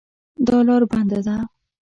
[0.47, 1.35] دا لار بنده ده